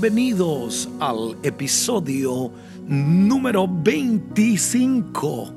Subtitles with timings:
[0.00, 2.52] Bienvenidos al episodio
[2.86, 5.52] número 25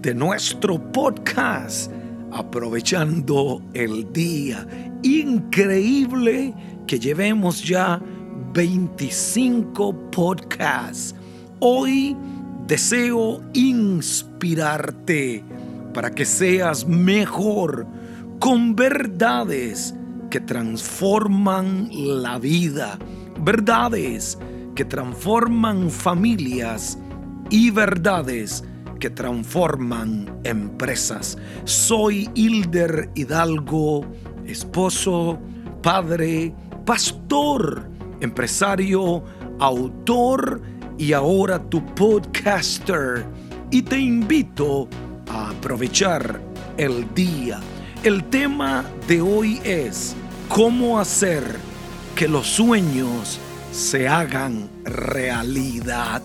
[0.00, 1.92] de nuestro podcast
[2.32, 4.66] Aprovechando el Día.
[5.02, 6.54] Increíble
[6.86, 8.00] que llevemos ya
[8.54, 11.14] 25 podcasts.
[11.60, 12.16] Hoy
[12.66, 15.44] deseo inspirarte
[15.92, 17.86] para que seas mejor
[18.38, 19.94] con verdades
[20.30, 22.98] que transforman la vida,
[23.44, 24.38] verdades
[24.74, 26.98] que transforman familias
[27.50, 28.64] y verdades
[28.98, 31.36] que transforman empresas.
[31.64, 34.06] Soy Hilder Hidalgo,
[34.46, 35.38] esposo,
[35.82, 36.54] padre,
[36.86, 37.86] pastor,
[38.20, 39.22] empresario,
[39.60, 40.62] autor
[40.96, 43.26] y ahora tu podcaster.
[43.70, 44.88] Y te invito
[45.28, 46.40] a aprovechar
[46.78, 47.60] el día.
[48.02, 50.16] El tema de hoy es
[50.48, 51.73] cómo hacer
[52.14, 53.40] que los sueños
[53.72, 56.22] se hagan realidad.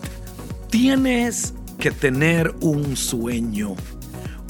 [0.70, 3.76] Tienes que tener un sueño,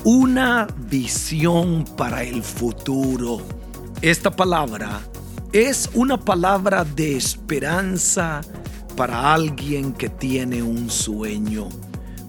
[0.04, 3.42] una visión para el futuro.
[4.02, 5.00] Esta palabra
[5.54, 8.42] es una palabra de esperanza
[8.98, 11.70] para alguien que tiene un sueño,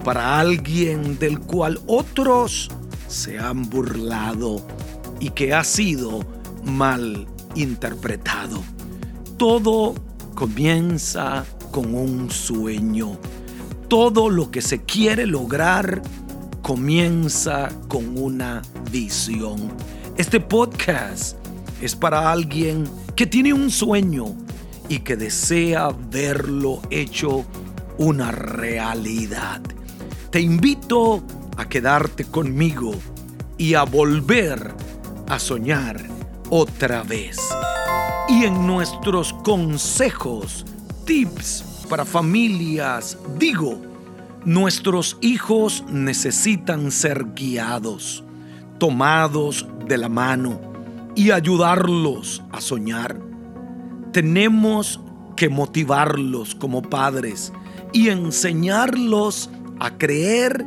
[0.05, 2.71] para alguien del cual otros
[3.09, 4.65] se han burlado
[5.19, 6.21] y que ha sido
[6.65, 8.63] mal interpretado.
[9.41, 9.95] Todo
[10.35, 13.17] comienza con un sueño.
[13.89, 16.03] Todo lo que se quiere lograr
[16.61, 18.61] comienza con una
[18.93, 19.73] visión.
[20.19, 21.39] Este podcast
[21.81, 22.85] es para alguien
[23.17, 24.27] que tiene un sueño
[24.91, 27.47] y que desea verlo hecho
[27.97, 29.63] una realidad.
[30.31, 31.23] Te invito
[31.57, 32.93] a quedarte conmigo
[33.57, 34.75] y a volver
[35.29, 35.99] a soñar
[36.51, 37.39] otra vez.
[38.31, 40.65] Y en nuestros consejos,
[41.05, 43.83] tips para familias, digo,
[44.45, 48.23] nuestros hijos necesitan ser guiados,
[48.79, 50.61] tomados de la mano
[51.17, 53.21] y ayudarlos a soñar.
[54.13, 55.01] Tenemos
[55.35, 57.53] que motivarlos como padres
[57.93, 60.65] y enseñarlos a creer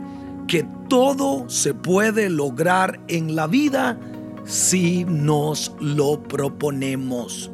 [0.49, 3.97] que todo se puede lograr en la vida
[4.43, 7.49] si nos lo proponemos.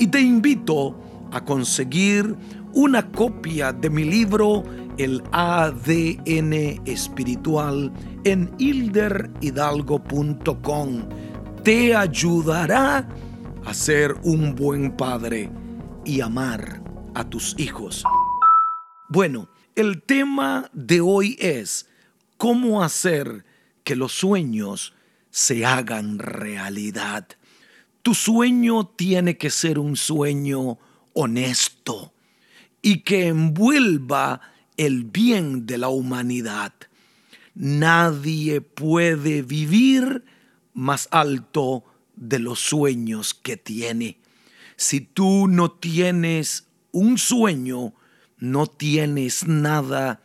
[0.00, 0.98] Y te invito
[1.30, 2.34] a conseguir
[2.72, 4.64] una copia de mi libro
[4.96, 7.92] El ADN Espiritual
[8.24, 11.08] en hilderhidalgo.com.
[11.62, 13.06] Te ayudará
[13.66, 15.50] a ser un buen padre
[16.06, 16.82] y amar
[17.14, 18.02] a tus hijos.
[19.10, 21.90] Bueno, el tema de hoy es
[22.38, 23.44] cómo hacer
[23.84, 24.94] que los sueños
[25.28, 27.26] se hagan realidad.
[28.02, 30.78] Tu sueño tiene que ser un sueño
[31.12, 32.12] honesto
[32.82, 34.40] y que envuelva
[34.76, 36.72] el bien de la humanidad.
[37.54, 40.24] Nadie puede vivir
[40.72, 41.84] más alto
[42.16, 44.18] de los sueños que tiene.
[44.76, 47.92] Si tú no tienes un sueño,
[48.38, 50.22] no tienes nada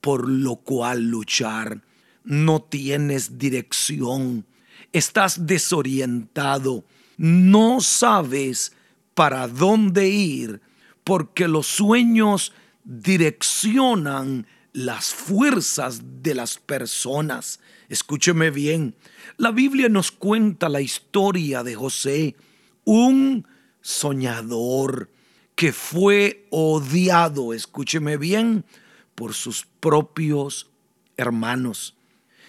[0.00, 1.82] por lo cual luchar
[2.28, 4.44] no tienes dirección,
[4.92, 6.84] estás desorientado,
[7.18, 8.72] no sabes
[9.14, 10.62] para dónde ir,
[11.04, 12.52] porque los sueños
[12.84, 17.60] direccionan las fuerzas de las personas.
[17.88, 18.94] Escúcheme bien,
[19.36, 22.36] la Biblia nos cuenta la historia de José,
[22.84, 23.46] un
[23.80, 25.10] soñador
[25.54, 28.64] que fue odiado, escúcheme bien,
[29.14, 30.70] por sus propios
[31.16, 31.96] hermanos.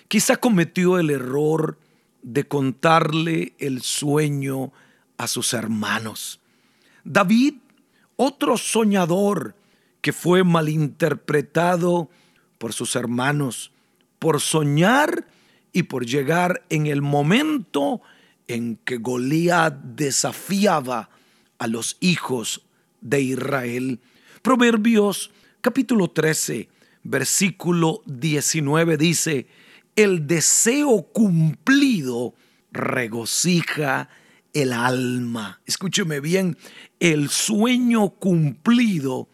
[0.08, 1.80] Quizá cometió el error
[2.22, 4.72] de contarle el sueño
[5.18, 6.40] a sus hermanos.
[7.04, 7.56] David,
[8.16, 9.56] otro soñador
[10.02, 12.10] que fue malinterpretado
[12.58, 13.72] por sus hermanos,
[14.18, 15.28] por soñar
[15.74, 18.02] y por llegar en el momento
[18.48, 21.10] en que Goliat desafiaba
[21.58, 22.62] a los hijos
[23.02, 24.00] de Israel.
[24.42, 25.32] Proverbios
[25.62, 26.70] capítulo 13,
[27.04, 29.48] versículo 19 dice,
[30.00, 32.34] el deseo cumplido
[32.72, 34.08] regocija
[34.54, 35.60] el alma.
[35.66, 36.58] Escúcheme bien,
[37.02, 39.28] el sueño cumplido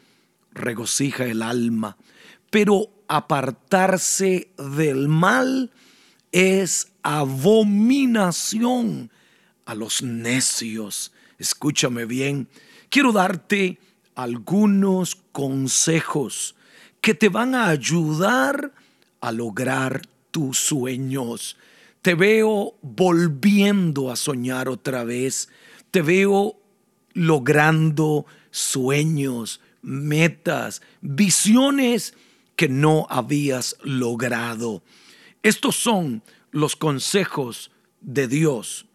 [0.53, 1.97] regocija el alma,
[2.49, 5.71] pero apartarse del mal
[6.31, 8.31] es abominación
[9.65, 11.13] a los necios.
[11.37, 12.49] Escúchame bien,
[12.89, 13.77] quiero darte
[14.15, 16.55] algunos consejos
[17.01, 18.73] que te van a ayudar
[19.21, 20.01] a lograr
[20.35, 21.55] tus sueños.
[22.01, 25.47] Te veo volviendo a soñar otra vez.
[25.91, 26.59] Te veo
[27.13, 32.15] logrando sueños, metas, visiones
[32.57, 34.83] que no habías logrado.
[35.41, 36.21] Estos son
[36.51, 37.71] los consejos
[38.01, 38.87] de Dios.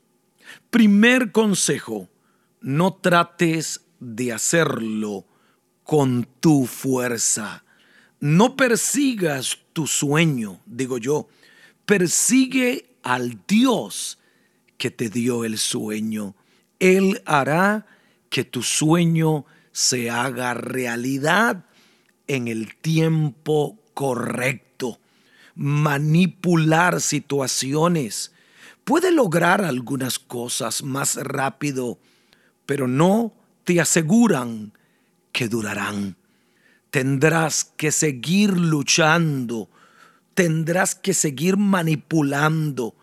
[0.69, 2.11] Primer consejo,
[2.61, 5.25] no trates de hacerlo
[5.85, 7.65] con tu fuerza.
[8.21, 11.27] No persigas tu sueño, digo yo.
[11.87, 14.19] Persigue al Dios
[14.77, 16.35] que te dio el sueño.
[16.79, 17.87] Él hará
[18.29, 21.65] que tu sueño se haga realidad
[22.27, 25.01] en el tiempo correcto.
[25.55, 28.33] Manipular situaciones
[28.85, 31.99] puede lograr algunas cosas más rápido,
[32.67, 33.33] pero no
[33.65, 34.75] te aseguran
[35.33, 36.20] que durarán.
[36.91, 39.71] Tendrás que seguir luchando,
[40.35, 42.97] tendrás que seguir manipulando,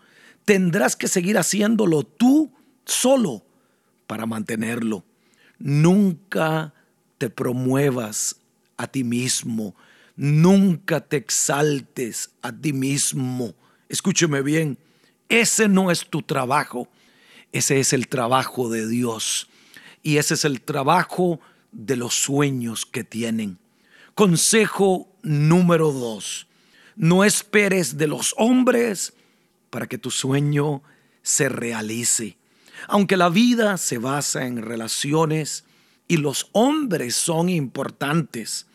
[0.44, 2.52] tendrás que seguir haciéndolo tú
[2.84, 3.44] solo
[4.06, 5.04] para mantenerlo.
[5.58, 6.74] Nunca
[7.16, 8.36] te promuevas
[8.76, 9.74] a ti mismo,
[10.16, 13.54] nunca te exaltes a ti mismo.
[13.88, 14.78] Escúcheme bien,
[15.28, 16.88] ese no es tu trabajo,
[17.52, 19.48] ese es el trabajo de Dios
[20.02, 21.40] y ese es el trabajo
[21.72, 23.58] de los sueños que tienen.
[24.18, 26.48] Consejo número dos,
[26.96, 29.12] no esperes de los hombres
[29.70, 30.82] para que tu sueño
[31.22, 32.36] se realice.
[32.88, 35.62] Aunque la vida se basa en relaciones
[36.08, 38.66] y los hombres son importantes,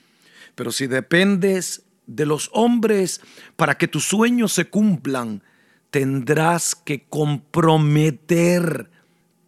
[0.56, 3.19] pero si dependes de los hombres
[3.57, 5.44] para que tus sueños se cumplan,
[5.90, 8.90] tendrás que comprometer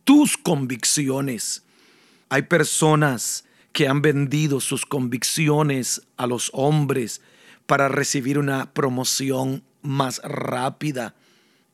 [0.03, 1.63] tus convicciones.
[2.27, 3.44] Hay personas
[3.75, 7.19] que han vendido sus convicciones a los hombres
[7.65, 11.13] para recibir una promoción más rápida,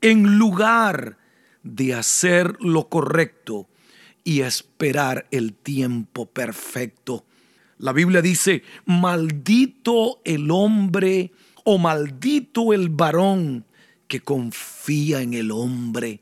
[0.02, 1.20] en lugar
[1.62, 3.70] de hacer lo correcto
[4.24, 7.24] y esperar el tiempo perfecto.
[7.78, 11.32] La Biblia dice, maldito el hombre
[11.66, 13.64] o maldito el varón
[14.08, 16.20] que confía en el hombre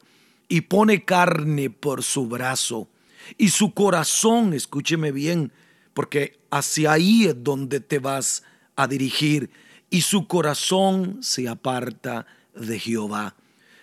[0.49, 2.89] y pone carne por su brazo
[3.37, 5.53] y su corazón, escúcheme bien,
[5.93, 8.43] porque hacia ahí es donde te vas
[8.75, 9.49] a dirigir
[9.89, 13.35] y su corazón se aparta de Jehová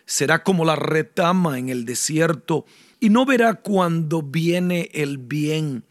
[0.07, 2.65] será como la retama en el desierto,
[3.01, 5.85] y no verá cuando viene el bien,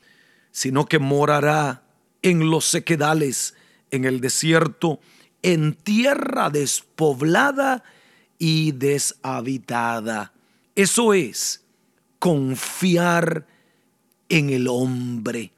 [0.51, 1.83] sino que morará
[2.23, 3.53] en los sequedales,
[3.91, 4.99] en el desierto,
[5.43, 7.83] en tierra despoblada
[8.39, 10.33] y deshabitada.
[10.75, 11.63] Eso es
[12.17, 13.45] confiar
[14.29, 15.51] en el hombre.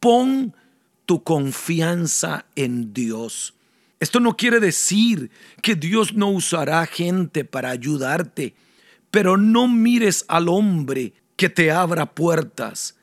[0.00, 0.54] Pon
[1.06, 3.54] tu confianza en Dios.
[4.00, 5.30] Esto no quiere decir
[5.62, 8.54] que Dios no usará gente para ayudarte,
[9.10, 12.96] pero no mires al hombre que te abra puertas,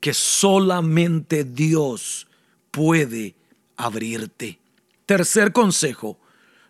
[0.00, 2.28] que solamente Dios
[2.70, 3.34] puede
[3.76, 4.58] abrirte.
[5.06, 6.18] Tercer consejo,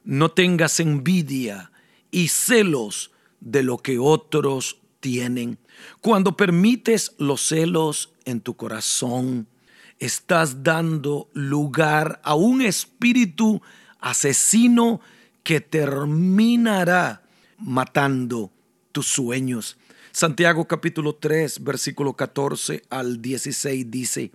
[0.05, 1.73] no tengas envidia
[2.11, 5.59] y celos de lo que otros tienen.
[6.01, 9.49] Cuando permites los celos en tu corazón,
[9.99, 13.63] estás dando lugar a un espíritu
[14.01, 15.01] asesino
[15.43, 17.23] que terminará
[17.59, 18.51] matando
[18.93, 19.77] tus sueños.
[20.13, 24.33] Santiago capítulo 3, versículo 14 al 16 dice,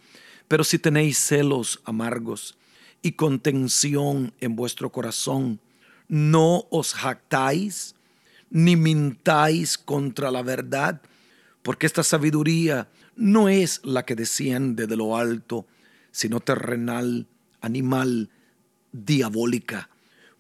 [0.48, 2.58] pero si tenéis celos amargos
[3.02, 5.60] y contención en vuestro corazón,
[6.08, 7.96] no os jactáis
[8.50, 11.02] ni mintáis contra la verdad,
[11.64, 12.90] porque esta sabiduría
[13.22, 15.68] no es la que desciende de lo alto,
[16.12, 17.28] sino terrenal,
[17.62, 18.30] animal,
[18.92, 19.90] diabólica.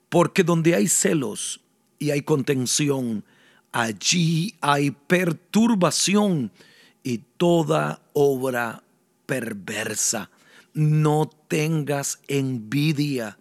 [0.10, 1.62] Porque donde hay celos
[2.00, 3.24] y hay contención,
[3.72, 6.52] allí hay perturbación
[7.04, 8.84] y toda obra
[9.28, 10.32] perversa.
[10.74, 13.38] No tengas envidia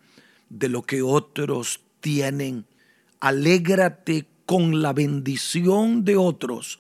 [0.50, 2.66] de lo que otros tienen.
[3.20, 6.78] Alégrate con la bendición de otros,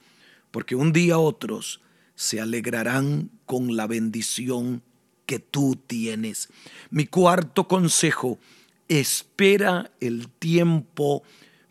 [0.50, 1.80] porque un día otros
[2.20, 4.82] se alegrarán con la bendición
[5.24, 6.50] que tú tienes.
[6.90, 8.38] Mi cuarto consejo,
[8.88, 11.22] espera el tiempo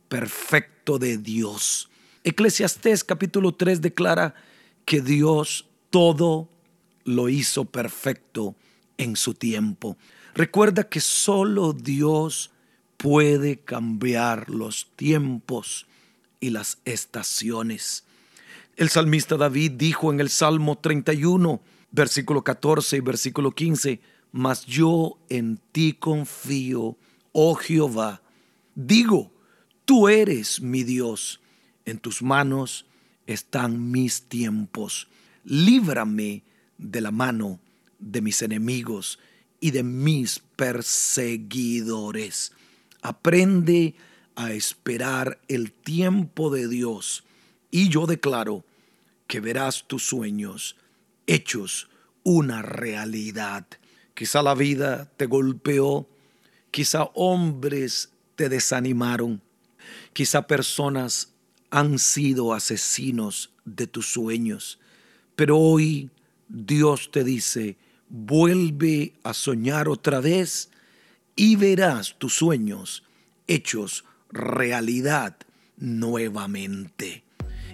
[0.07, 1.91] perfecto de Dios.
[2.23, 4.33] Eclesiastés capítulo 3 declara
[4.85, 6.49] que Dios todo
[7.03, 8.55] lo hizo perfecto
[8.97, 9.97] en su tiempo.
[10.33, 12.49] Recuerda que solo Dios
[12.97, 15.85] puede cambiar los tiempos
[16.39, 18.03] y las estaciones.
[18.79, 23.99] El salmista David dijo en el Salmo 31, versículo 14 y versículo 15,
[24.31, 26.95] mas yo en ti confío,
[27.33, 28.21] oh Jehová.
[28.75, 29.33] Digo,
[29.83, 31.41] tú eres mi Dios,
[31.83, 32.85] en tus manos
[33.27, 35.09] están mis tiempos.
[35.43, 36.45] líbrame
[36.77, 37.59] de la mano
[37.99, 39.19] de mis enemigos
[39.59, 42.53] y de mis perseguidores.
[43.01, 43.95] Aprende
[44.37, 47.25] a esperar el tiempo de Dios
[47.71, 48.63] y yo declaro
[49.29, 50.75] que verás tus sueños
[51.27, 51.87] hechos
[52.23, 53.67] una realidad.
[54.15, 56.09] Quizá la vida te golpeó,
[56.71, 59.39] quizá hombres te desanimaron,
[60.13, 61.31] quizá personas
[61.69, 64.79] han sido asesinos de tus sueños,
[65.35, 66.09] pero hoy
[66.47, 67.77] Dios te dice,
[68.09, 70.71] vuelve a soñar otra vez
[71.35, 73.03] y verás tus sueños
[73.45, 75.37] hechos realidad
[75.77, 77.18] nuevamente.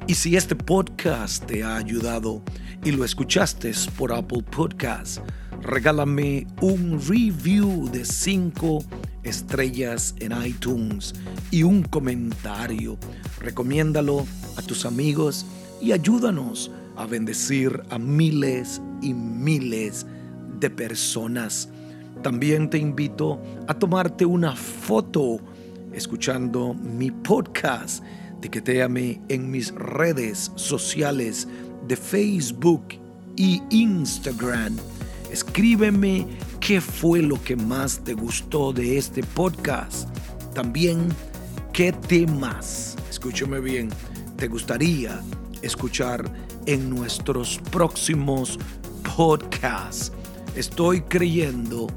[0.07, 2.43] Y si este podcast te ha ayudado
[2.83, 5.17] y lo escuchaste por Apple Podcast,
[5.63, 8.83] regálame un review de 5
[9.24, 11.15] estrellas en iTunes
[11.50, 13.00] y un comentario.
[13.39, 15.43] Recomiéndalo a tus amigos
[15.81, 20.05] y ayúdanos a bendecir a miles y miles
[20.59, 21.67] de personas.
[22.21, 25.39] También te invito a tomarte una foto
[25.93, 28.03] escuchando mi podcast.
[28.45, 31.47] Etiquetéame en mis redes sociales
[31.87, 32.89] de Facebook
[33.35, 34.77] y Instagram.
[35.31, 36.27] Escríbeme
[36.59, 40.07] qué fue lo que más te gustó de este podcast.
[40.53, 41.07] También
[41.73, 43.89] qué temas, escúchame bien,
[44.37, 45.19] te gustaría
[45.63, 46.31] escuchar
[46.67, 48.59] en nuestros próximos
[49.17, 50.11] podcasts.
[50.55, 51.87] Estoy creyendo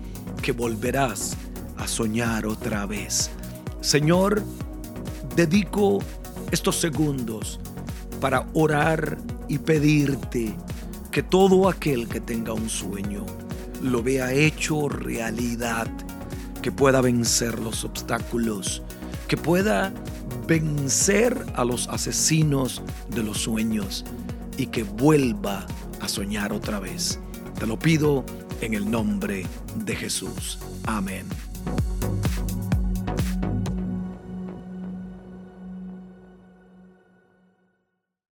[0.41, 1.37] que volverás
[1.77, 3.31] a soñar otra vez.
[3.83, 4.43] Señor,
[5.37, 5.99] dedico
[6.51, 7.61] estos segundos
[8.21, 10.55] para orar y pedirte
[11.11, 13.25] que todo aquel que tenga un sueño
[13.83, 15.89] lo vea hecho realidad,
[16.63, 18.83] que pueda vencer los obstáculos,
[19.29, 19.93] que pueda
[20.47, 24.05] vencer a los asesinos de los sueños
[24.57, 25.67] y que vuelva
[26.01, 27.21] a soñar otra vez.
[27.59, 28.25] Te lo pido
[28.61, 30.59] en el nombre de Jesús.
[30.85, 31.27] Amén.